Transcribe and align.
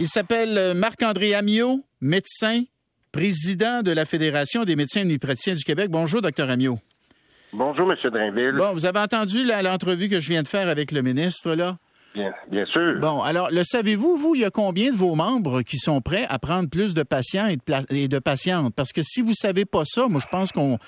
Il 0.00 0.06
s'appelle 0.06 0.74
Marc-André 0.74 1.34
Amiot, 1.34 1.84
médecin, 2.00 2.62
président 3.10 3.82
de 3.82 3.90
la 3.90 4.04
Fédération 4.04 4.64
des 4.64 4.76
médecins 4.76 5.02
omnipraticiens 5.02 5.54
du 5.54 5.64
Québec. 5.64 5.90
Bonjour, 5.90 6.22
docteur 6.22 6.50
Amiot. 6.50 6.78
Bonjour, 7.52 7.90
M. 7.90 8.10
Drainville. 8.10 8.54
Bon, 8.56 8.72
vous 8.72 8.86
avez 8.86 9.00
entendu 9.00 9.44
l'entrevue 9.44 10.08
que 10.08 10.20
je 10.20 10.28
viens 10.28 10.44
de 10.44 10.48
faire 10.48 10.68
avec 10.68 10.92
le 10.92 11.02
ministre, 11.02 11.52
là? 11.54 11.78
Bien, 12.14 12.32
bien 12.48 12.64
sûr. 12.66 13.00
Bon, 13.00 13.22
alors, 13.22 13.50
le 13.50 13.64
savez-vous, 13.64 14.16
vous, 14.16 14.36
il 14.36 14.42
y 14.42 14.44
a 14.44 14.50
combien 14.50 14.92
de 14.92 14.96
vos 14.96 15.16
membres 15.16 15.62
qui 15.62 15.78
sont 15.78 16.00
prêts 16.00 16.26
à 16.28 16.38
prendre 16.38 16.68
plus 16.68 16.94
de 16.94 17.02
patients 17.02 17.48
et 17.48 18.08
de, 18.08 18.18
patientes? 18.20 18.74
Parce 18.76 18.92
que 18.92 19.02
si 19.02 19.20
vous 19.20 19.34
savez 19.34 19.64
pas 19.64 19.82
ça, 19.84 20.06
moi, 20.06 20.20
je 20.20 20.28
pense 20.28 20.52
qu'on 20.52 20.78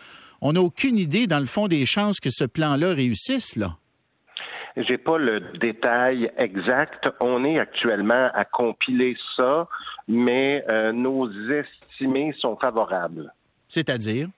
n'a 0.41 0.61
aucune 0.61 0.99
idée, 0.99 1.27
dans 1.27 1.41
le 1.41 1.47
fond, 1.47 1.67
des 1.67 1.85
chances 1.85 2.21
que 2.21 2.31
ce 2.31 2.45
plan-là 2.45 2.95
réussisse, 2.95 3.57
là. 3.57 3.77
J'ai 4.77 4.99
pas 4.99 5.19
le 5.19 5.41
détail 5.59 6.31
exact. 6.37 7.11
On 7.21 7.45
est 7.45 7.59
actuellement 7.59 8.31
à 8.35 8.45
compiler 8.45 9.17
ça, 9.37 9.69
mais 10.09 10.65
euh, 10.69 10.93
nos 10.93 11.31
estimés 11.51 12.35
sont 12.39 12.57
favorables. 12.57 13.33
C'est-à-dire? 13.69 14.29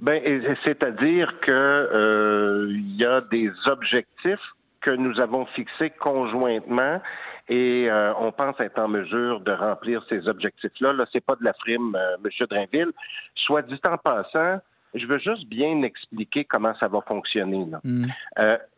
Ben, 0.00 0.20
c'est-à-dire 0.64 1.38
que 1.40 1.52
euh, 1.52 2.68
y 2.96 3.04
a 3.04 3.20
des 3.20 3.50
objectifs 3.66 4.40
que 4.80 4.90
nous 4.90 5.20
avons 5.20 5.46
fixés 5.46 5.90
conjointement 5.90 7.00
et 7.48 7.88
euh, 7.90 8.12
on 8.18 8.32
pense 8.32 8.58
être 8.60 8.80
en 8.80 8.88
mesure 8.88 9.40
de 9.40 9.52
remplir 9.52 10.04
ces 10.08 10.26
objectifs-là. 10.28 10.92
Là, 10.92 11.06
c'est 11.12 11.24
pas 11.24 11.36
de 11.36 11.44
la 11.44 11.52
frime, 11.52 11.94
euh, 11.94 12.16
M. 12.24 12.46
Drainville. 12.48 12.92
Soit 13.34 13.62
dit 13.62 13.80
en 13.86 13.98
passant, 13.98 14.60
je 14.94 15.06
veux 15.06 15.18
juste 15.18 15.46
bien 15.46 15.82
expliquer 15.82 16.44
comment 16.44 16.74
ça 16.80 16.88
va 16.88 17.00
fonctionner. 17.06 17.66
Mm. 17.82 18.06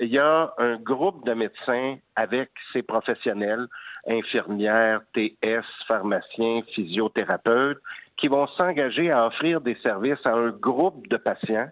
Il 0.00 0.08
y 0.08 0.18
a 0.18 0.54
un 0.58 0.76
groupe 0.76 1.26
de 1.26 1.34
médecins 1.34 1.96
avec 2.16 2.50
ces 2.72 2.82
professionnels, 2.82 3.66
infirmières, 4.06 5.00
TS, 5.14 5.64
pharmaciens, 5.88 6.62
physiothérapeutes, 6.74 7.80
qui 8.16 8.28
vont 8.28 8.46
s'engager 8.56 9.10
à 9.10 9.26
offrir 9.26 9.60
des 9.60 9.76
services 9.84 10.24
à 10.24 10.34
un 10.34 10.50
groupe 10.50 11.08
de 11.08 11.16
patients 11.16 11.68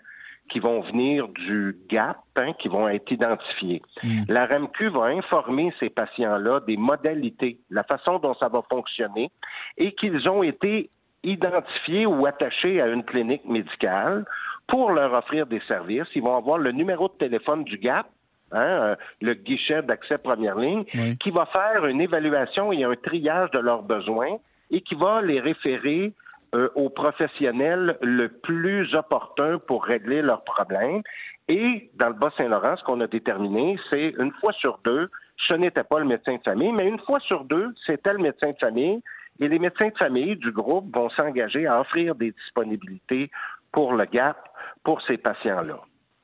qui 0.50 0.58
vont 0.58 0.80
venir 0.82 1.28
du 1.28 1.76
GAP, 1.88 2.18
hein, 2.36 2.52
qui 2.58 2.68
vont 2.68 2.88
être 2.88 3.10
identifiés. 3.10 3.80
Hmm. 4.02 4.24
La 4.28 4.46
RMQ 4.46 4.90
va 4.90 5.04
informer 5.04 5.72
ces 5.80 5.88
patients-là 5.88 6.60
des 6.66 6.76
modalités, 6.76 7.58
la 7.70 7.84
façon 7.84 8.18
dont 8.18 8.34
ça 8.34 8.48
va 8.48 8.60
fonctionner, 8.70 9.30
et 9.78 9.92
qu'ils 9.92 10.28
ont 10.28 10.42
été 10.42 10.90
identifiés 11.24 12.06
ou 12.06 12.26
attachés 12.26 12.80
à 12.80 12.88
une 12.88 13.04
clinique 13.04 13.44
médicale 13.44 14.24
pour 14.66 14.92
leur 14.92 15.12
offrir 15.16 15.46
des 15.46 15.60
services. 15.68 16.08
Ils 16.14 16.22
vont 16.22 16.36
avoir 16.36 16.58
le 16.58 16.72
numéro 16.72 17.08
de 17.08 17.14
téléphone 17.14 17.64
du 17.64 17.78
GAP, 17.78 18.06
hein, 18.52 18.60
euh, 18.60 18.96
le 19.20 19.34
guichet 19.34 19.82
d'accès 19.82 20.18
première 20.18 20.56
ligne, 20.56 20.84
qui 21.20 21.30
va 21.30 21.46
faire 21.46 21.86
une 21.86 22.00
évaluation 22.00 22.72
et 22.72 22.84
un 22.84 22.94
triage 22.94 23.50
de 23.50 23.58
leurs 23.58 23.82
besoins 23.82 24.38
et 24.70 24.80
qui 24.80 24.94
va 24.94 25.20
les 25.20 25.40
référer 25.40 26.12
euh, 26.54 26.68
aux 26.74 26.90
professionnels 26.90 27.96
le 28.02 28.28
plus 28.28 28.94
opportun 28.94 29.58
pour 29.58 29.84
régler 29.84 30.22
leurs 30.22 30.44
problèmes. 30.44 31.02
Et 31.48 31.90
dans 31.94 32.08
le 32.08 32.14
Bas-Saint-Laurent, 32.14 32.76
ce 32.76 32.84
qu'on 32.84 33.00
a 33.00 33.06
déterminé, 33.06 33.78
c'est 33.90 34.14
une 34.18 34.32
fois 34.40 34.52
sur 34.52 34.78
deux, 34.84 35.10
ce 35.48 35.54
n'était 35.54 35.84
pas 35.84 35.98
le 35.98 36.04
médecin 36.04 36.36
de 36.36 36.42
famille, 36.42 36.72
mais 36.72 36.86
une 36.86 37.00
fois 37.00 37.18
sur 37.20 37.44
deux, 37.44 37.74
c'était 37.86 38.12
le 38.12 38.18
médecin 38.18 38.50
de 38.50 38.58
famille. 38.58 39.00
Et 39.40 39.48
les 39.48 39.58
médecins 39.58 39.88
de 39.88 39.98
famille 39.98 40.36
du 40.36 40.52
groupe 40.52 40.94
vont 40.94 41.10
s'engager 41.10 41.66
à 41.66 41.80
offrir 41.80 42.14
des 42.14 42.32
disponibilités 42.32 43.30
pour 43.72 43.94
le 43.94 44.04
GAP 44.04 44.36
pour 44.84 45.00
ces 45.02 45.16
patients-là. 45.16 45.80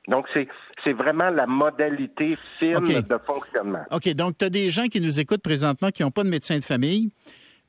Donc, 0.07 0.25
c'est 0.33 0.93
vraiment 0.93 1.29
la 1.29 1.45
modalité 1.45 2.35
fine 2.57 2.79
de 2.79 3.17
fonctionnement. 3.25 3.83
OK. 3.91 4.09
Donc, 4.15 4.37
tu 4.37 4.45
as 4.45 4.49
des 4.49 4.69
gens 4.69 4.87
qui 4.87 5.01
nous 5.01 5.19
écoutent 5.19 5.43
présentement 5.43 5.91
qui 5.91 6.01
n'ont 6.01 6.11
pas 6.11 6.23
de 6.23 6.29
médecin 6.29 6.57
de 6.57 6.63
famille, 6.63 7.11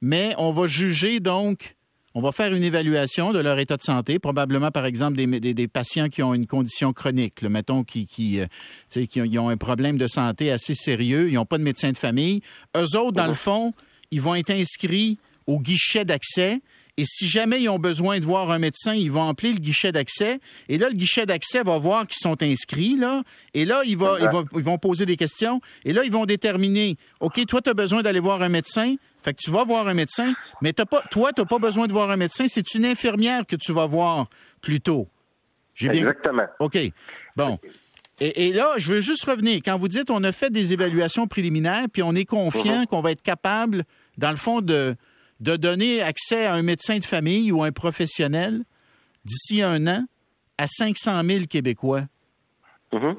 mais 0.00 0.34
on 0.38 0.50
va 0.50 0.66
juger 0.66 1.20
donc 1.20 1.76
on 2.14 2.20
va 2.20 2.32
faire 2.32 2.52
une 2.52 2.64
évaluation 2.64 3.32
de 3.32 3.38
leur 3.38 3.58
état 3.58 3.76
de 3.76 3.82
santé, 3.82 4.18
probablement 4.18 4.72
par 4.72 4.84
exemple 4.84 5.16
des, 5.16 5.68
patients 5.68 6.08
qui 6.08 6.22
ont 6.24 6.34
une 6.34 6.46
condition 6.46 6.92
chronique, 6.92 7.42
mettons 7.44 7.84
qui, 7.84 8.06
qui, 8.06 8.40
euh, 8.40 8.46
qui 9.06 9.38
ont, 9.38 9.48
un 9.48 9.56
problème 9.56 9.96
de 9.96 10.08
santé 10.08 10.50
assez 10.50 10.74
sérieux, 10.74 11.28
ils 11.28 11.34
n'ont 11.34 11.46
pas 11.46 11.58
de 11.58 11.62
médecin 11.62 11.92
de 11.92 11.96
famille. 11.96 12.42
Eux 12.76 12.96
autres, 12.96 13.12
dans 13.12 13.28
le 13.28 13.34
fond, 13.34 13.72
ils 14.10 14.20
vont 14.20 14.34
être 14.34 14.50
inscrits 14.50 15.18
au 15.46 15.58
guichet 15.58 16.04
d'accès. 16.04 16.60
Et 16.96 17.04
si 17.06 17.28
jamais 17.28 17.62
ils 17.62 17.68
ont 17.68 17.78
besoin 17.78 18.18
de 18.18 18.24
voir 18.24 18.50
un 18.50 18.58
médecin, 18.58 18.94
ils 18.94 19.10
vont 19.10 19.26
appeler 19.28 19.52
le 19.52 19.58
guichet 19.58 19.90
d'accès. 19.90 20.38
Et 20.68 20.76
là, 20.76 20.90
le 20.90 20.96
guichet 20.96 21.24
d'accès 21.24 21.62
va 21.62 21.78
voir 21.78 22.06
qu'ils 22.06 22.18
sont 22.20 22.42
inscrits, 22.42 22.96
là. 22.96 23.22
Et 23.54 23.64
là, 23.64 23.82
ils, 23.84 23.92
ils 23.92 24.62
vont 24.62 24.78
poser 24.78 25.06
des 25.06 25.16
questions. 25.16 25.60
Et 25.84 25.92
là, 25.92 26.04
ils 26.04 26.12
vont 26.12 26.26
déterminer, 26.26 26.98
OK, 27.20 27.44
toi, 27.46 27.60
tu 27.62 27.70
as 27.70 27.74
besoin 27.74 28.02
d'aller 28.02 28.20
voir 28.20 28.42
un 28.42 28.50
médecin. 28.50 28.96
Fait 29.22 29.34
que 29.34 29.38
tu 29.42 29.50
vas 29.50 29.64
voir 29.64 29.86
un 29.86 29.94
médecin, 29.94 30.34
mais 30.62 30.78
as 30.80 30.86
pas, 30.86 31.02
toi, 31.10 31.32
tu 31.32 31.42
n'as 31.42 31.46
pas 31.46 31.58
besoin 31.58 31.86
de 31.86 31.92
voir 31.92 32.10
un 32.10 32.16
médecin, 32.16 32.46
c'est 32.48 32.74
une 32.74 32.86
infirmière 32.86 33.46
que 33.46 33.56
tu 33.56 33.72
vas 33.72 33.86
voir 33.86 34.28
plutôt. 34.60 35.08
Exactement. 35.80 36.46
OK. 36.58 36.78
Bon. 37.36 37.58
Et, 38.20 38.52
là, 38.52 38.74
je 38.76 38.92
veux 38.92 39.00
juste 39.00 39.24
revenir. 39.24 39.60
Quand 39.64 39.78
vous 39.78 39.88
dites 39.88 40.10
on 40.10 40.22
a 40.24 40.32
fait 40.32 40.50
des 40.50 40.74
évaluations 40.74 41.26
préliminaires, 41.26 41.86
puis 41.90 42.02
on 42.02 42.14
est 42.14 42.26
confiant 42.26 42.80
mhm. 42.80 42.86
qu'on 42.86 43.00
va 43.00 43.12
être 43.12 43.22
capable, 43.22 43.84
dans 44.18 44.30
le 44.30 44.36
fond, 44.36 44.60
de, 44.60 44.94
de 45.40 45.56
donner 45.56 46.02
accès 46.02 46.46
à 46.46 46.54
un 46.54 46.62
médecin 46.62 46.98
de 46.98 47.04
famille 47.04 47.50
ou 47.52 47.62
un 47.62 47.72
professionnel 47.72 48.62
d'ici 49.24 49.62
un 49.62 49.86
an 49.86 50.04
à 50.58 50.66
500 50.66 51.22
000 51.24 51.44
Québécois. 51.48 52.02
Mhm. 52.92 53.16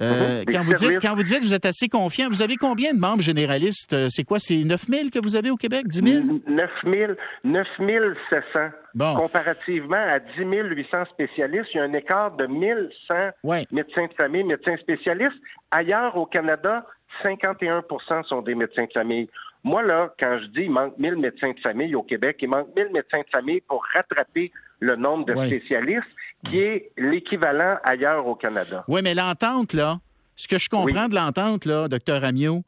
Euh, 0.00 0.40
mhm. 0.40 0.44
quand, 0.46 0.64
vous 0.64 0.72
dites, 0.72 1.00
quand 1.00 1.14
vous 1.14 1.22
dites 1.22 1.38
que 1.38 1.44
vous 1.44 1.54
êtes 1.54 1.66
assez 1.66 1.88
confiant, 1.88 2.28
vous 2.28 2.42
avez 2.42 2.56
combien 2.56 2.94
de 2.94 2.98
membres 2.98 3.22
généralistes? 3.22 3.92
Euh, 3.92 4.08
c'est 4.10 4.24
quoi? 4.24 4.38
C'est 4.38 4.64
9 4.64 4.80
000 4.88 5.10
que 5.10 5.18
vous 5.22 5.36
avez 5.36 5.50
au 5.50 5.56
Québec? 5.56 5.86
10 5.86 6.12
000? 6.12 6.24
9 6.46 6.70
000, 6.84 7.12
9 7.44 7.66
700. 8.30 9.16
Comparativement 9.16 9.96
à 9.96 10.18
10 10.18 10.44
800 10.44 11.04
spécialistes, 11.12 11.68
il 11.74 11.76
y 11.76 11.80
a 11.80 11.84
un 11.84 11.92
écart 11.92 12.36
de 12.36 12.46
1 12.46 12.88
100 13.44 13.64
médecins 13.70 14.06
de 14.06 14.14
famille, 14.18 14.44
médecins 14.44 14.76
spécialistes. 14.78 15.38
Ailleurs 15.70 16.16
au 16.16 16.26
Canada, 16.26 16.84
51% 17.22 18.24
sont 18.24 18.42
des 18.42 18.54
médecins 18.54 18.84
de 18.84 18.92
famille. 18.92 19.28
Moi, 19.64 19.82
là, 19.82 20.12
quand 20.20 20.38
je 20.42 20.46
dis 20.48 20.62
il 20.62 20.70
manque 20.70 20.98
1000 20.98 21.16
médecins 21.16 21.52
de 21.52 21.60
famille 21.60 21.94
au 21.94 22.02
Québec, 22.02 22.36
il 22.40 22.48
manque 22.48 22.68
1000 22.76 22.88
médecins 22.92 23.20
de 23.20 23.30
famille 23.32 23.60
pour 23.60 23.84
rattraper 23.94 24.50
le 24.80 24.96
nombre 24.96 25.24
de 25.24 25.36
spécialistes 25.36 26.08
qui 26.48 26.58
est 26.58 26.90
l'équivalent 26.96 27.76
ailleurs 27.84 28.26
au 28.26 28.34
Canada. 28.34 28.84
Oui, 28.88 29.00
mais 29.02 29.14
l'entente, 29.14 29.74
là, 29.74 30.00
ce 30.34 30.48
que 30.48 30.58
je 30.58 30.68
comprends 30.68 31.08
de 31.08 31.14
l'entente, 31.14 31.64
là, 31.64 31.86
docteur 31.86 32.24
Amiot, 32.24 32.64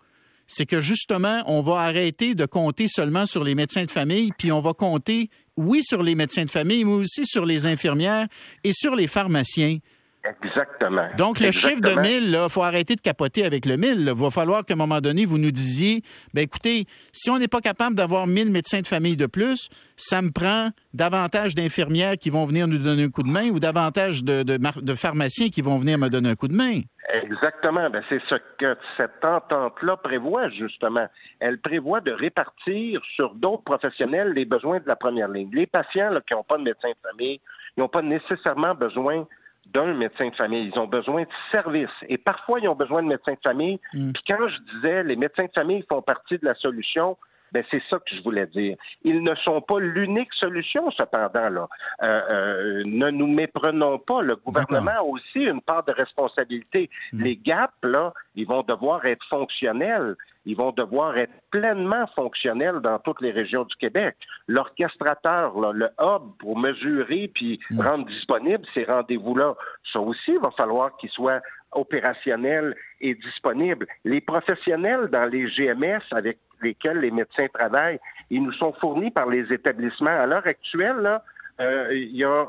c'est 0.46 0.66
que 0.66 0.80
justement, 0.80 1.42
on 1.46 1.60
va 1.60 1.80
arrêter 1.80 2.34
de 2.34 2.46
compter 2.46 2.86
seulement 2.86 3.26
sur 3.26 3.42
les 3.42 3.54
médecins 3.54 3.84
de 3.84 3.90
famille, 3.90 4.30
puis 4.36 4.52
on 4.52 4.60
va 4.60 4.74
compter, 4.74 5.30
oui, 5.56 5.82
sur 5.82 6.02
les 6.02 6.14
médecins 6.14 6.44
de 6.44 6.50
famille, 6.50 6.84
mais 6.84 6.92
aussi 6.92 7.24
sur 7.26 7.46
les 7.46 7.66
infirmières 7.66 8.26
et 8.62 8.72
sur 8.72 8.94
les 8.94 9.08
pharmaciens. 9.08 9.78
Exactement. 10.24 11.08
Donc, 11.18 11.38
le 11.38 11.52
chiffre 11.52 11.82
de 11.82 12.00
1000, 12.00 12.40
il 12.44 12.50
faut 12.50 12.62
arrêter 12.62 12.96
de 12.96 13.00
capoter 13.02 13.44
avec 13.44 13.66
le 13.66 13.76
1000. 13.76 14.06
Il 14.06 14.12
va 14.14 14.30
falloir 14.30 14.64
qu'à 14.64 14.72
un 14.72 14.76
moment 14.76 15.00
donné, 15.00 15.26
vous 15.26 15.36
nous 15.36 15.50
disiez, 15.50 16.02
ben 16.32 16.42
écoutez, 16.42 16.86
si 17.12 17.30
on 17.30 17.38
n'est 17.38 17.48
pas 17.48 17.60
capable 17.60 17.94
d'avoir 17.94 18.26
1000 18.26 18.50
médecins 18.50 18.80
de 18.80 18.86
famille 18.86 19.16
de 19.16 19.26
plus, 19.26 19.68
ça 19.96 20.22
me 20.22 20.30
prend 20.30 20.70
davantage 20.94 21.54
d'infirmières 21.54 22.16
qui 22.16 22.30
vont 22.30 22.46
venir 22.46 22.66
nous 22.66 22.78
donner 22.78 23.04
un 23.04 23.10
coup 23.10 23.22
de 23.22 23.28
main 23.28 23.50
ou 23.50 23.58
davantage 23.58 24.24
de, 24.24 24.42
de, 24.42 24.94
pharmaciens 24.94 25.50
qui 25.50 25.60
vont 25.60 25.76
venir 25.76 25.98
me 25.98 26.08
donner 26.08 26.30
un 26.30 26.36
coup 26.36 26.48
de 26.48 26.56
main. 26.56 26.80
Exactement. 27.12 27.90
Ben, 27.90 28.02
c'est 28.08 28.22
ce 28.30 28.36
que 28.58 28.76
cette 28.96 29.24
entente-là 29.24 29.98
prévoit, 29.98 30.48
justement. 30.50 31.06
Elle 31.38 31.60
prévoit 31.60 32.00
de 32.00 32.12
répartir 32.12 33.02
sur 33.14 33.34
d'autres 33.34 33.64
professionnels 33.64 34.32
les 34.32 34.46
besoins 34.46 34.78
de 34.78 34.88
la 34.88 34.96
première 34.96 35.28
ligne. 35.28 35.50
Les 35.52 35.66
patients 35.66 36.10
qui 36.26 36.34
n'ont 36.34 36.44
pas 36.44 36.56
de 36.56 36.62
médecin 36.62 36.88
de 36.88 37.10
famille, 37.10 37.40
ils 37.76 37.80
n'ont 37.80 37.88
pas 37.88 38.02
nécessairement 38.02 38.74
besoin 38.74 39.26
d'un 39.74 39.92
médecin 39.94 40.28
de 40.28 40.34
famille. 40.34 40.70
Ils 40.72 40.78
ont 40.78 40.86
besoin 40.86 41.22
de 41.22 41.28
services. 41.52 41.88
Et 42.08 42.18
parfois, 42.18 42.60
ils 42.60 42.68
ont 42.68 42.74
besoin 42.74 43.02
de 43.02 43.08
médecins 43.08 43.32
de 43.32 43.38
famille. 43.44 43.80
Mm. 43.92 44.12
Puis 44.12 44.22
quand 44.28 44.48
je 44.48 44.74
disais 44.74 45.02
les 45.02 45.16
médecins 45.16 45.44
de 45.44 45.52
famille 45.54 45.84
font 45.90 46.02
partie 46.02 46.38
de 46.38 46.46
la 46.46 46.54
solution, 46.54 47.16
ben 47.54 47.62
c'est 47.70 47.82
ça 47.88 47.98
que 47.98 48.16
je 48.16 48.20
voulais 48.22 48.46
dire. 48.48 48.76
Ils 49.04 49.22
ne 49.22 49.34
sont 49.36 49.60
pas 49.60 49.78
l'unique 49.78 50.32
solution, 50.34 50.90
cependant. 50.90 51.48
Là. 51.48 51.68
Euh, 52.02 52.20
euh, 52.30 52.82
ne 52.84 53.10
nous 53.10 53.28
méprenons 53.28 54.00
pas. 54.00 54.22
Le 54.22 54.34
gouvernement 54.34 54.98
a 54.98 55.02
aussi 55.02 55.38
une 55.38 55.60
part 55.60 55.84
de 55.84 55.92
responsabilité. 55.92 56.90
Mm. 57.12 57.22
Les 57.22 57.36
gaps, 57.36 57.72
là, 57.84 58.12
ils 58.34 58.46
vont 58.46 58.62
devoir 58.62 59.04
être 59.06 59.24
fonctionnels. 59.30 60.16
Ils 60.46 60.56
vont 60.56 60.72
devoir 60.72 61.16
être 61.16 61.32
pleinement 61.52 62.06
fonctionnels 62.16 62.80
dans 62.80 62.98
toutes 62.98 63.20
les 63.20 63.30
régions 63.30 63.62
du 63.62 63.76
Québec. 63.76 64.16
L'orchestrateur, 64.48 65.56
le 65.72 65.88
hub 66.00 66.22
pour 66.40 66.58
mesurer 66.58 67.30
puis 67.32 67.60
mm. 67.70 67.80
rendre 67.80 68.06
disponible 68.06 68.66
ces 68.74 68.82
rendez-vous-là, 68.84 69.54
ça 69.92 70.00
aussi, 70.00 70.32
il 70.32 70.40
va 70.40 70.50
falloir 70.50 70.96
qu'ils 70.96 71.10
soient 71.10 71.40
opérationnels 71.70 72.74
et 73.00 73.14
disponibles. 73.14 73.86
Les 74.04 74.20
professionnels 74.20 75.08
dans 75.12 75.28
les 75.28 75.46
GMS 75.50 76.02
avec 76.10 76.38
lesquels 76.64 76.98
les 76.98 77.10
médecins 77.10 77.46
travaillent, 77.52 78.00
ils 78.30 78.42
nous 78.42 78.52
sont 78.54 78.72
fournis 78.80 79.10
par 79.10 79.28
les 79.28 79.52
établissements. 79.52 80.10
À 80.10 80.26
l'heure 80.26 80.46
actuelle, 80.46 80.96
là, 80.96 81.22
euh, 81.60 81.88
il 81.92 82.16
y 82.16 82.24
a 82.24 82.46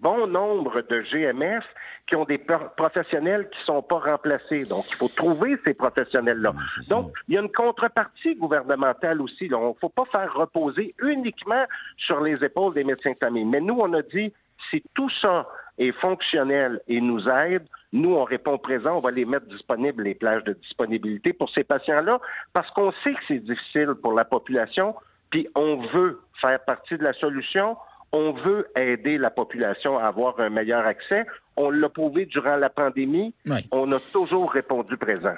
bon 0.00 0.26
nombre 0.26 0.82
de 0.82 1.02
GMF 1.02 1.64
qui 2.06 2.16
ont 2.16 2.24
des 2.24 2.38
professionnels 2.76 3.48
qui 3.50 3.58
sont 3.64 3.82
pas 3.82 3.98
remplacés. 3.98 4.64
Donc, 4.64 4.84
il 4.90 4.94
faut 4.94 5.08
trouver 5.08 5.56
ces 5.66 5.74
professionnels-là. 5.74 6.52
Donc, 6.88 7.12
il 7.28 7.34
y 7.34 7.38
a 7.38 7.40
une 7.40 7.50
contrepartie 7.50 8.36
gouvernementale 8.36 9.20
aussi. 9.20 9.46
Il 9.46 9.52
ne 9.52 9.72
faut 9.80 9.88
pas 9.88 10.04
faire 10.12 10.32
reposer 10.34 10.94
uniquement 11.02 11.64
sur 11.96 12.20
les 12.20 12.42
épaules 12.44 12.74
des 12.74 12.84
médecins 12.84 13.12
de 13.12 13.18
famille. 13.18 13.44
Mais 13.44 13.60
nous, 13.60 13.78
on 13.80 13.92
a 13.94 14.02
dit, 14.02 14.32
si 14.70 14.82
tout 14.94 15.10
ça 15.20 15.48
est 15.78 15.92
fonctionnel 15.92 16.80
et 16.88 17.00
nous 17.00 17.26
aide, 17.28 17.64
nous, 17.92 18.14
on 18.14 18.24
répond 18.24 18.58
présent, 18.58 18.96
on 18.96 19.00
va 19.00 19.10
les 19.10 19.24
mettre 19.24 19.46
disponibles, 19.46 20.02
les 20.02 20.14
plages 20.14 20.44
de 20.44 20.52
disponibilité 20.54 21.32
pour 21.32 21.50
ces 21.50 21.64
patients-là, 21.64 22.20
parce 22.52 22.70
qu'on 22.70 22.92
sait 23.04 23.14
que 23.14 23.20
c'est 23.28 23.44
difficile 23.44 23.94
pour 24.02 24.12
la 24.12 24.24
population, 24.24 24.94
puis 25.30 25.48
on 25.54 25.86
veut 25.94 26.20
faire 26.40 26.60
partie 26.64 26.96
de 26.98 27.04
la 27.04 27.12
solution 27.14 27.76
on 28.12 28.32
veut 28.32 28.66
aider 28.76 29.18
la 29.18 29.30
population 29.30 29.98
à 29.98 30.04
avoir 30.04 30.38
un 30.40 30.48
meilleur 30.48 30.86
accès. 30.86 31.26
On 31.56 31.70
l'a 31.70 31.88
prouvé 31.88 32.26
durant 32.26 32.56
la 32.56 32.70
pandémie. 32.70 33.34
On 33.70 33.90
a 33.92 34.00
toujours 34.00 34.52
répondu 34.52 34.96
présent. 34.96 35.34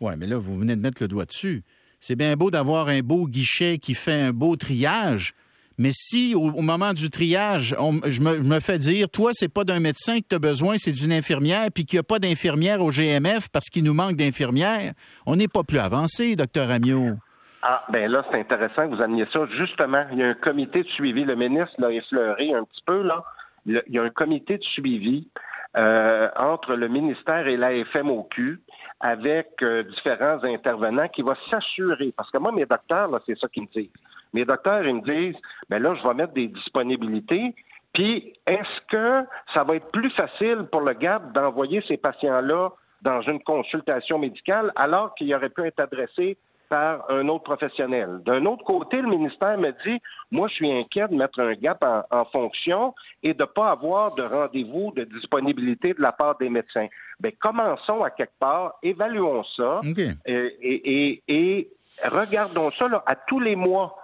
Oui, 0.00 0.12
mais 0.18 0.26
là, 0.26 0.36
vous 0.36 0.56
venez 0.56 0.76
de 0.76 0.80
mettre 0.80 1.02
le 1.02 1.08
doigt 1.08 1.24
dessus. 1.24 1.62
C'est 2.00 2.16
bien 2.16 2.36
beau 2.36 2.50
d'avoir 2.50 2.88
un 2.88 3.00
beau 3.00 3.26
guichet 3.26 3.78
qui 3.78 3.94
fait 3.94 4.20
un 4.20 4.32
beau 4.32 4.56
triage, 4.56 5.34
mais 5.78 5.90
si 5.92 6.34
au, 6.34 6.62
moment 6.62 6.92
du 6.92 7.10
triage, 7.10 7.76
je, 8.04 8.20
me, 8.22 8.60
fais 8.60 8.78
dire, 8.78 9.08
toi, 9.10 9.30
c'est 9.32 9.52
pas 9.52 9.64
d'un 9.64 9.80
médecin 9.80 10.20
que 10.20 10.26
tu 10.30 10.36
as 10.36 10.38
besoin, 10.38 10.76
c'est 10.78 10.92
d'une 10.92 11.12
infirmière, 11.12 11.68
puis 11.74 11.84
qu'il 11.84 11.96
n'y 11.96 12.00
a 12.00 12.04
pas 12.04 12.18
d'infirmière 12.18 12.82
au 12.82 12.90
GMF 12.90 13.48
parce 13.52 13.66
qu'il 13.66 13.84
nous 13.84 13.94
manque 13.94 14.16
d'infirmières, 14.16 14.92
on 15.26 15.36
n'est 15.36 15.48
pas 15.48 15.62
plus 15.62 15.78
avancé, 15.78 16.36
docteur 16.36 16.70
Amiot. 16.70 17.16
Ah, 17.62 17.84
ben 17.90 18.10
là, 18.10 18.24
c'est 18.30 18.38
intéressant 18.38 18.88
que 18.88 18.94
vous 18.94 19.02
ameniez 19.02 19.26
ça. 19.34 19.40
Justement, 19.58 20.04
il 20.12 20.18
y 20.18 20.22
a 20.22 20.28
un 20.28 20.34
comité 20.34 20.82
de 20.82 20.88
suivi. 20.88 21.24
Le 21.24 21.34
ministre 21.34 21.74
l'a 21.78 21.90
effleuré 21.90 22.54
un 22.54 22.64
petit 22.64 22.82
peu, 22.86 23.02
là. 23.02 23.24
Il 23.66 23.82
y 23.88 23.98
a 23.98 24.02
un 24.02 24.10
comité 24.10 24.58
de 24.58 24.62
suivi 24.62 25.28
euh, 25.76 26.28
entre 26.38 26.74
le 26.74 26.86
ministère 26.86 27.48
et 27.48 27.56
la 27.56 27.70
FMOQ 27.86 28.60
avec 29.00 29.48
euh, 29.62 29.82
différents 29.82 30.42
intervenants 30.44 31.08
qui 31.08 31.22
va 31.22 31.34
s'assurer. 31.50 32.14
Parce 32.16 32.30
que 32.30 32.38
moi, 32.38 32.52
mes 32.52 32.66
docteurs, 32.66 33.10
c'est 33.26 33.36
ça 33.38 33.48
qu'ils 33.48 33.64
me 33.64 33.68
disent. 33.74 33.90
Mes 34.32 34.44
docteurs, 34.44 34.86
ils 34.86 34.94
me 34.94 35.00
disent, 35.00 35.40
ben 35.68 35.82
là, 35.82 35.94
je 35.94 36.06
vais 36.06 36.14
mettre 36.14 36.34
des 36.34 36.48
disponibilités. 36.48 37.54
Puis, 37.92 38.34
est-ce 38.46 38.80
que 38.90 39.26
ça 39.54 39.64
va 39.64 39.76
être 39.76 39.90
plus 39.90 40.10
facile 40.10 40.66
pour 40.70 40.82
le 40.82 40.92
GAP 40.92 41.32
d'envoyer 41.32 41.82
ces 41.88 41.96
patients-là 41.96 42.70
dans 43.02 43.22
une 43.22 43.42
consultation 43.42 44.18
médicale 44.18 44.70
alors 44.76 45.14
qu'il 45.14 45.34
aurait 45.34 45.48
pu 45.48 45.66
être 45.66 45.80
adressé 45.80 46.36
par 46.68 47.10
un 47.10 47.26
autre 47.28 47.44
professionnel? 47.44 48.20
D'un 48.26 48.44
autre 48.44 48.64
côté, 48.64 49.00
le 49.00 49.08
ministère 49.08 49.56
me 49.56 49.70
dit, 49.86 49.98
moi, 50.30 50.48
je 50.48 50.54
suis 50.56 50.70
inquiet 50.70 51.08
de 51.08 51.14
mettre 51.14 51.40
un 51.40 51.54
gap 51.54 51.82
en, 52.10 52.24
fonction 52.26 52.94
et 53.22 53.32
de 53.32 53.42
ne 53.42 53.46
pas 53.46 53.70
avoir 53.70 54.14
de 54.14 54.24
rendez-vous 54.24 54.92
de 54.94 55.04
disponibilité 55.04 55.94
de 55.94 56.02
la 56.02 56.12
part 56.12 56.36
des 56.36 56.50
médecins. 56.50 56.88
Bien, 57.18 57.30
commençons 57.40 58.02
à 58.02 58.10
quelque 58.10 58.38
part, 58.38 58.74
évaluons 58.82 59.42
ça 59.56 59.80
et, 60.26 61.70
regardons 62.04 62.70
ça 62.72 62.88
à 63.06 63.14
tous 63.14 63.40
les 63.40 63.56
mois, 63.56 63.96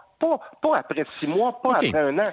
pas, 0.61 0.77
après 0.77 1.05
six 1.19 1.27
mois, 1.27 1.61
pas 1.63 1.75
après 1.75 1.95
un 1.95 2.19
an. 2.19 2.33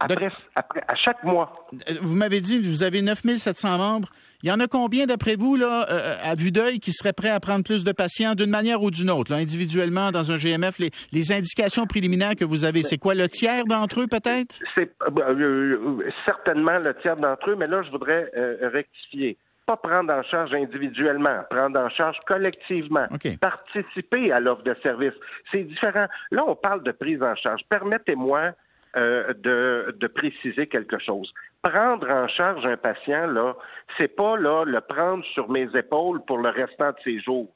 Après, 0.00 0.30
à 0.54 0.94
chaque 0.94 1.24
mois. 1.24 1.52
Vous 2.00 2.14
m'avez 2.14 2.40
dit, 2.40 2.58
vous 2.60 2.84
avez 2.84 3.02
9700 3.02 3.78
membres. 3.78 4.10
Il 4.44 4.48
y 4.48 4.52
en 4.52 4.60
a 4.60 4.68
combien, 4.68 5.06
d'après 5.06 5.34
vous, 5.34 5.56
là, 5.56 5.88
euh, 5.90 6.14
à 6.22 6.36
vue 6.36 6.52
d'œil, 6.52 6.78
qui 6.78 6.92
seraient 6.92 7.12
prêts 7.12 7.30
à 7.30 7.40
prendre 7.40 7.64
plus 7.64 7.82
de 7.82 7.90
patients 7.90 8.36
d'une 8.36 8.50
manière 8.50 8.80
ou 8.80 8.92
d'une 8.92 9.10
autre, 9.10 9.32
individuellement, 9.32 10.12
dans 10.12 10.30
un 10.30 10.36
GMF? 10.36 10.78
Les, 11.10 11.32
indications 11.32 11.86
préliminaires 11.86 12.36
que 12.36 12.44
vous 12.44 12.64
avez, 12.64 12.84
c'est 12.84 12.98
quoi, 12.98 13.16
le 13.16 13.28
tiers 13.28 13.64
d'entre 13.64 14.02
eux, 14.02 14.06
peut-être? 14.06 14.60
C'est 14.76 14.92
euh, 15.02 15.34
euh, 15.34 16.10
certainement 16.24 16.78
le 16.78 16.94
tiers 17.02 17.16
d'entre 17.16 17.50
eux, 17.50 17.56
mais 17.58 17.66
là, 17.66 17.82
je 17.82 17.90
voudrais 17.90 18.30
rectifier 18.62 19.36
pas 19.68 19.76
prendre 19.76 20.10
en 20.14 20.22
charge 20.22 20.54
individuellement, 20.54 21.44
prendre 21.50 21.78
en 21.78 21.90
charge 21.90 22.16
collectivement, 22.26 23.06
participer 23.38 24.32
à 24.32 24.40
l'offre 24.40 24.62
de 24.62 24.74
service. 24.82 25.12
C'est 25.52 25.64
différent. 25.64 26.06
Là, 26.30 26.42
on 26.46 26.56
parle 26.56 26.82
de 26.82 26.90
prise 26.90 27.22
en 27.22 27.34
charge. 27.34 27.60
Permettez-moi 27.68 28.52
euh, 28.96 29.34
de, 29.34 30.06
préciser 30.06 30.68
quelque 30.68 30.98
chose. 30.98 31.30
Prendre 31.62 32.08
en 32.10 32.28
charge 32.28 32.64
un 32.64 32.78
patient, 32.78 33.26
là, 33.26 33.54
c'est 33.98 34.08
pas 34.16 34.38
là 34.38 34.64
le 34.64 34.80
prendre 34.80 35.22
sur 35.34 35.50
mes 35.50 35.68
épaules 35.76 36.22
pour 36.26 36.38
le 36.38 36.48
restant 36.48 36.92
de 36.92 36.96
ses 37.04 37.20
jours. 37.20 37.52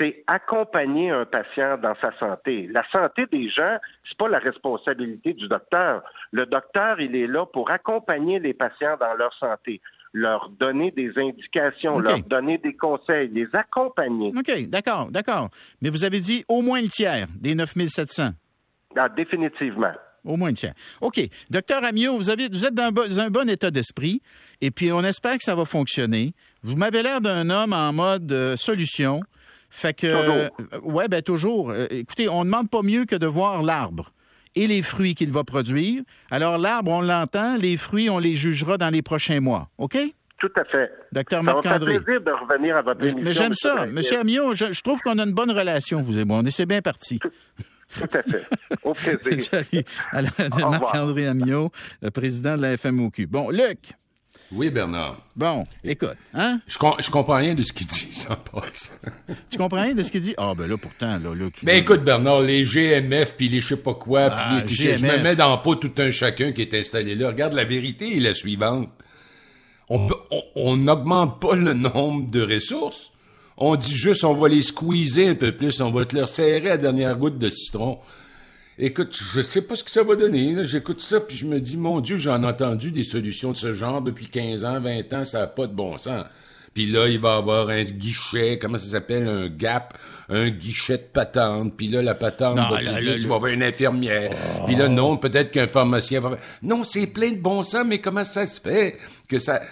C'est 0.00 0.24
accompagner 0.26 1.12
un 1.12 1.26
patient 1.26 1.78
dans 1.78 1.94
sa 2.02 2.10
santé. 2.18 2.68
La 2.72 2.82
santé 2.90 3.26
des 3.30 3.48
gens, 3.50 3.78
c'est 4.08 4.18
pas 4.18 4.28
la 4.28 4.40
responsabilité 4.40 5.32
du 5.32 5.46
docteur. 5.46 6.02
Le 6.32 6.44
docteur, 6.44 7.00
il 7.00 7.14
est 7.14 7.28
là 7.28 7.46
pour 7.46 7.70
accompagner 7.70 8.40
les 8.40 8.52
patients 8.52 8.96
dans 8.98 9.14
leur 9.14 9.32
santé 9.34 9.80
leur 10.16 10.48
donner 10.58 10.90
des 10.92 11.10
indications, 11.18 11.98
leur 11.98 12.20
donner 12.20 12.56
des 12.56 12.74
conseils, 12.74 13.28
les 13.28 13.48
accompagner. 13.52 14.32
OK, 14.34 14.68
d'accord, 14.68 15.10
d'accord. 15.10 15.50
Mais 15.82 15.90
vous 15.90 16.04
avez 16.04 16.20
dit 16.20 16.42
au 16.48 16.62
moins 16.62 16.80
le 16.80 16.88
tiers 16.88 17.26
des 17.38 17.54
9700. 17.54 18.30
Ah, 18.96 19.10
définitivement. 19.10 19.92
Au 20.24 20.36
moins 20.36 20.48
une 20.48 20.54
tiers. 20.54 20.72
OK. 21.02 21.20
Docteur 21.50 21.84
Amiot, 21.84 22.16
vous, 22.16 22.30
avez, 22.30 22.48
vous 22.48 22.64
êtes 22.64 22.74
dans 22.74 22.90
un 23.20 23.30
bon 23.30 23.48
état 23.50 23.70
d'esprit 23.70 24.22
et 24.62 24.70
puis 24.70 24.90
on 24.90 25.04
espère 25.04 25.36
que 25.36 25.44
ça 25.44 25.54
va 25.54 25.66
fonctionner. 25.66 26.32
Vous 26.62 26.76
m'avez 26.76 27.02
l'air 27.02 27.20
d'un 27.20 27.50
homme 27.50 27.74
en 27.74 27.92
mode 27.92 28.32
euh, 28.32 28.56
solution. 28.56 29.20
Fait 29.68 29.92
que. 29.92 30.06
Euh, 30.06 30.48
ouais, 30.82 31.08
ben 31.08 31.20
toujours. 31.20 31.70
Euh, 31.70 31.86
écoutez, 31.90 32.30
on 32.30 32.40
ne 32.40 32.44
demande 32.50 32.70
pas 32.70 32.82
mieux 32.82 33.04
que 33.04 33.16
de 33.16 33.26
voir 33.26 33.62
l'arbre 33.62 34.12
et 34.56 34.66
les 34.66 34.82
fruits 34.82 35.14
qu'il 35.14 35.30
va 35.30 35.44
produire. 35.44 36.02
Alors, 36.30 36.58
l'arbre, 36.58 36.90
on 36.90 37.02
l'entend. 37.02 37.56
Les 37.56 37.76
fruits, 37.76 38.10
on 38.10 38.18
les 38.18 38.34
jugera 38.34 38.78
dans 38.78 38.90
les 38.90 39.02
prochains 39.02 39.40
mois. 39.40 39.68
OK? 39.78 39.96
Tout 40.38 40.52
à 40.56 40.64
fait. 40.64 40.92
Docteur 41.12 41.42
Marc-André. 41.42 42.00
plaisir 42.00 42.20
de 42.20 42.32
revenir 42.32 42.76
à 42.76 42.82
votre 42.82 43.02
émission. 43.02 43.22
Mais 43.22 43.32
j'aime 43.32 43.54
ça. 43.54 43.86
Monsieur 43.86 44.18
Amiot, 44.18 44.54
je, 44.54 44.82
trouve 44.82 45.00
qu'on 45.00 45.18
a 45.18 45.22
une 45.22 45.32
bonne 45.32 45.50
relation, 45.50 46.00
vous 46.00 46.18
et 46.18 46.24
moi. 46.24 46.38
On 46.38 46.44
est 46.44 46.66
bien 46.66 46.82
parti. 46.82 47.18
Tout 47.18 48.02
à 48.12 48.22
fait. 48.22 48.46
Au 48.82 48.92
plaisir. 48.92 49.40
Salut. 49.50 49.84
Alors, 50.10 50.70
Marc-André 50.70 51.26
Amiot, 51.26 51.70
président 52.12 52.56
de 52.56 52.62
la 52.62 52.76
FMOQ. 52.76 53.26
Bon, 53.26 53.50
Luc. 53.50 53.94
Oui, 54.52 54.70
Bernard. 54.70 55.20
Bon, 55.34 55.66
écoute, 55.82 56.16
hein? 56.32 56.60
Je, 56.66 56.78
je 57.00 57.10
comprends 57.10 57.36
rien 57.36 57.54
de 57.54 57.62
ce 57.62 57.72
qu'il 57.72 57.86
dit, 57.86 58.08
ça 58.12 58.36
passe. 58.36 58.98
tu 59.50 59.58
comprends 59.58 59.82
rien 59.82 59.94
de 59.94 60.02
ce 60.02 60.12
qu'il 60.12 60.20
dit? 60.20 60.34
Ah, 60.36 60.54
ben 60.56 60.68
là, 60.68 60.76
pourtant, 60.76 61.18
là, 61.18 61.34
là 61.34 61.46
tu... 61.52 61.64
Ben 61.64 61.76
écoute, 61.76 62.04
Bernard, 62.04 62.42
les 62.42 62.64
GMF, 62.64 63.34
puis 63.36 63.48
les 63.48 63.60
je 63.60 63.68
sais 63.68 63.76
pas 63.76 63.94
quoi, 63.94 64.28
ah, 64.30 64.62
puis 64.64 64.74
je 64.74 65.04
me 65.04 65.22
mets 65.22 65.36
dans 65.36 65.54
le 65.56 65.62
pot 65.62 65.74
tout 65.74 65.92
un 65.98 66.10
chacun 66.10 66.52
qui 66.52 66.62
est 66.62 66.74
installé 66.74 67.14
là. 67.14 67.28
Regarde, 67.28 67.54
la 67.54 67.64
vérité 67.64 68.16
est 68.16 68.20
la 68.20 68.34
suivante. 68.34 68.88
On 69.88 70.08
on 70.56 70.76
n'augmente 70.76 71.40
pas 71.40 71.54
le 71.54 71.72
nombre 71.72 72.30
de 72.30 72.42
ressources. 72.42 73.12
On 73.56 73.76
dit 73.76 73.94
juste, 73.94 74.24
on 74.24 74.34
va 74.34 74.48
les 74.48 74.62
squeezer 74.62 75.28
un 75.28 75.34
peu 75.34 75.52
plus, 75.52 75.80
on 75.80 75.90
va 75.90 76.04
te 76.04 76.14
leur 76.14 76.28
serrer 76.28 76.60
la 76.60 76.76
dernière 76.76 77.16
goutte 77.16 77.38
de 77.38 77.48
citron. 77.48 77.98
Écoute, 78.78 79.18
je 79.34 79.40
sais 79.40 79.62
pas 79.62 79.74
ce 79.74 79.82
que 79.82 79.90
ça 79.90 80.02
va 80.02 80.16
donner. 80.16 80.64
J'écoute 80.64 81.00
ça, 81.00 81.20
puis 81.20 81.36
je 81.36 81.46
me 81.46 81.60
dis, 81.60 81.78
mon 81.78 82.00
Dieu, 82.00 82.18
j'en 82.18 82.42
ai 82.42 82.46
entendu 82.46 82.92
des 82.92 83.04
solutions 83.04 83.52
de 83.52 83.56
ce 83.56 83.72
genre 83.72 84.02
depuis 84.02 84.26
15 84.26 84.66
ans, 84.66 84.80
20 84.80 85.12
ans, 85.14 85.24
ça 85.24 85.40
n'a 85.40 85.46
pas 85.46 85.66
de 85.66 85.72
bon 85.72 85.96
sens. 85.96 86.24
Puis 86.74 86.84
là, 86.84 87.08
il 87.08 87.18
va 87.18 87.36
y 87.36 87.38
avoir 87.38 87.70
un 87.70 87.84
guichet, 87.84 88.58
comment 88.60 88.76
ça 88.76 88.90
s'appelle, 88.90 89.26
un 89.26 89.48
gap, 89.48 89.96
un 90.28 90.50
guichet 90.50 90.98
de 90.98 91.04
patente. 91.04 91.74
Puis 91.74 91.88
là, 91.88 92.02
la 92.02 92.14
patente 92.14 92.58
va 92.58 92.82
te 92.82 93.00
dire, 93.00 93.14
tu 93.14 93.26
vas 93.26 93.38
voir 93.38 93.50
une 93.50 93.62
infirmière. 93.62 94.36
Puis 94.66 94.74
là, 94.74 94.88
non, 94.88 95.16
peut-être 95.16 95.50
qu'un 95.50 95.68
pharmacien 95.68 96.20
va... 96.20 96.36
Non, 96.60 96.84
c'est 96.84 97.06
plein 97.06 97.32
de 97.32 97.40
bon 97.40 97.62
sens, 97.62 97.84
mais 97.86 98.02
comment 98.02 98.24
ça 98.24 98.46
se 98.46 98.60
fait 98.60 98.98
que 99.26 99.38
ça... 99.38 99.62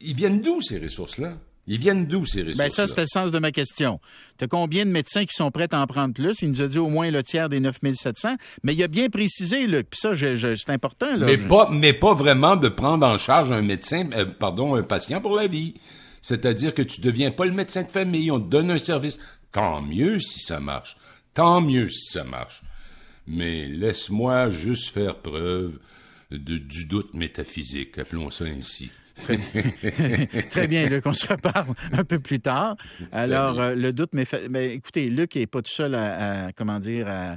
Ils 0.00 0.14
viennent 0.14 0.40
d'où, 0.40 0.60
ces 0.60 0.78
ressources-là? 0.78 1.32
Ils 1.66 1.78
viennent 1.78 2.06
d'où 2.06 2.24
ces 2.24 2.42
ressources? 2.42 2.58
Ben 2.58 2.70
ça, 2.70 2.86
c'était 2.86 3.02
le 3.02 3.06
sens 3.06 3.30
de 3.30 3.38
ma 3.38 3.50
question. 3.50 3.98
Tu 4.38 4.44
as 4.44 4.48
combien 4.48 4.84
de 4.84 4.90
médecins 4.90 5.24
qui 5.24 5.34
sont 5.34 5.50
prêts 5.50 5.68
à 5.72 5.80
en 5.80 5.86
prendre 5.86 6.12
plus? 6.12 6.42
Il 6.42 6.50
nous 6.50 6.62
a 6.62 6.66
dit 6.66 6.78
au 6.78 6.88
moins 6.88 7.10
le 7.10 7.22
tiers 7.22 7.48
des 7.48 7.60
9700. 7.60 8.36
Mais 8.62 8.74
il 8.74 8.82
a 8.82 8.88
bien 8.88 9.08
précisé, 9.08 9.66
Luc, 9.66 9.88
puis 9.90 9.98
ça, 9.98 10.12
c'est 10.14 10.70
important. 10.70 11.16
Là. 11.16 11.24
Mais, 11.26 11.38
pas, 11.38 11.70
mais 11.70 11.94
pas 11.94 12.12
vraiment 12.12 12.56
de 12.56 12.68
prendre 12.68 13.06
en 13.06 13.16
charge 13.16 13.50
un 13.50 13.62
médecin, 13.62 14.10
euh, 14.14 14.26
pardon, 14.26 14.74
un 14.74 14.82
patient 14.82 15.20
pour 15.20 15.34
la 15.34 15.46
vie. 15.46 15.74
C'est-à-dire 16.20 16.74
que 16.74 16.82
tu 16.82 17.00
deviens 17.00 17.30
pas 17.30 17.44
le 17.46 17.52
médecin 17.52 17.82
de 17.82 17.90
famille, 17.90 18.30
on 18.30 18.40
te 18.40 18.48
donne 18.48 18.70
un 18.70 18.78
service. 18.78 19.18
Tant 19.50 19.80
mieux 19.80 20.18
si 20.18 20.40
ça 20.40 20.60
marche. 20.60 20.96
Tant 21.32 21.60
mieux 21.60 21.88
si 21.88 22.12
ça 22.12 22.24
marche. 22.24 22.62
Mais 23.26 23.66
laisse-moi 23.66 24.50
juste 24.50 24.90
faire 24.90 25.16
preuve 25.16 25.78
de, 26.30 26.58
du 26.58 26.86
doute 26.86 27.14
métaphysique, 27.14 27.98
appelons 27.98 28.30
ça 28.30 28.44
ainsi. 28.44 28.90
Très 30.50 30.68
bien, 30.68 30.88
Luc, 30.88 31.06
on 31.06 31.12
se 31.12 31.26
reparle 31.26 31.74
un 31.92 32.04
peu 32.04 32.18
plus 32.18 32.40
tard. 32.40 32.76
Alors, 33.12 33.60
euh, 33.60 33.74
le 33.74 33.92
doute, 33.92 34.10
mais, 34.12 34.24
mais, 34.50 34.74
écoutez, 34.74 35.08
Luc 35.08 35.36
n'est 35.36 35.46
pas 35.46 35.62
tout 35.62 35.70
seul 35.70 35.94
à, 35.94 36.50
comment 36.56 36.80
dire, 36.80 37.08
à, 37.08 37.36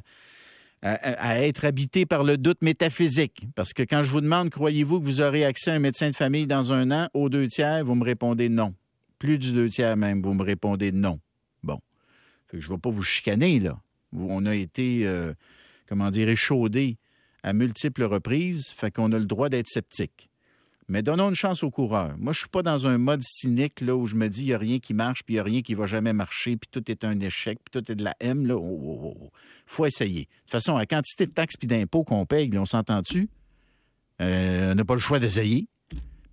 à, 0.81 1.39
être 1.41 1.65
habité 1.65 2.05
par 2.05 2.23
le 2.23 2.37
doute 2.37 2.61
métaphysique. 2.61 3.45
Parce 3.55 3.73
que 3.73 3.83
quand 3.83 4.03
je 4.03 4.11
vous 4.11 4.21
demande, 4.21 4.49
croyez-vous 4.49 4.99
que 4.99 5.05
vous 5.05 5.21
aurez 5.21 5.45
accès 5.45 5.71
à 5.71 5.75
un 5.75 5.79
médecin 5.79 6.09
de 6.09 6.15
famille 6.15 6.47
dans 6.47 6.73
un 6.73 6.91
an, 6.91 7.09
aux 7.13 7.29
deux 7.29 7.47
tiers, 7.47 7.83
vous 7.85 7.95
me 7.95 8.03
répondez 8.03 8.49
non. 8.49 8.73
Plus 9.19 9.37
du 9.37 9.51
deux 9.51 9.69
tiers 9.69 9.97
même, 9.97 10.21
vous 10.21 10.33
me 10.33 10.43
répondez 10.43 10.91
non. 10.91 11.19
Bon. 11.63 11.79
je 12.53 12.57
ne 12.57 12.73
vais 12.73 12.79
pas 12.79 12.89
vous 12.89 13.03
chicaner, 13.03 13.59
là. 13.59 13.79
On 14.13 14.45
a 14.45 14.55
été, 14.55 15.01
euh, 15.05 15.33
comment 15.87 16.09
dire, 16.09 16.29
échaudé 16.29 16.97
à 17.43 17.53
multiples 17.53 18.03
reprises, 18.03 18.69
fait 18.69 18.91
qu'on 18.91 19.11
a 19.11 19.19
le 19.19 19.25
droit 19.25 19.49
d'être 19.49 19.67
sceptique. 19.67 20.29
Mais 20.89 21.03
donnons 21.03 21.29
une 21.29 21.35
chance 21.35 21.63
aux 21.63 21.71
coureurs. 21.71 22.15
Moi, 22.17 22.31
je 22.31 22.39
suis 22.39 22.49
pas 22.49 22.63
dans 22.63 22.87
un 22.87 22.97
mode 22.97 23.21
cynique 23.21 23.81
là 23.81 23.95
où 23.95 24.05
je 24.05 24.15
me 24.15 24.29
dis 24.29 24.43
il 24.43 24.47
y 24.47 24.53
a 24.53 24.57
rien 24.57 24.79
qui 24.79 24.93
marche, 24.93 25.23
puis 25.23 25.35
il 25.35 25.37
y 25.37 25.39
a 25.39 25.43
rien 25.43 25.61
qui 25.61 25.73
va 25.73 25.85
jamais 25.85 26.13
marcher, 26.13 26.55
puis 26.55 26.69
tout 26.71 26.89
est 26.89 27.03
un 27.03 27.19
échec, 27.19 27.59
puis 27.63 27.81
tout 27.81 27.91
est 27.91 27.95
de 27.95 28.03
la 28.03 28.15
M 28.21 28.45
là. 28.45 28.55
Oh, 28.55 28.79
oh, 28.83 29.17
oh, 29.21 29.29
faut 29.65 29.85
essayer. 29.85 30.21
De 30.21 30.41
toute 30.41 30.51
façon, 30.51 30.77
la 30.77 30.85
quantité 30.85 31.25
de 31.25 31.31
taxes 31.31 31.57
puis 31.57 31.67
d'impôts 31.67 32.03
qu'on 32.03 32.25
paye, 32.25 32.49
on 32.57 32.65
s'entend-tu? 32.65 33.29
Euh, 34.21 34.71
On 34.71 34.75
n'a 34.75 34.85
pas 34.85 34.95
le 34.95 35.01
choix 35.01 35.19
d'essayer. 35.19 35.67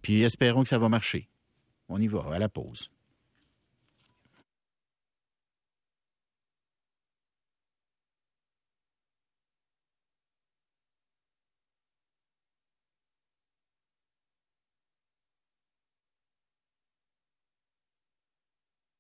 Puis 0.03 0.23
espérons 0.23 0.63
que 0.63 0.69
ça 0.69 0.79
va 0.79 0.89
marcher. 0.89 1.29
On 1.89 2.01
y 2.01 2.07
va 2.07 2.25
à 2.33 2.39
la 2.39 2.49
pause. 2.49 2.91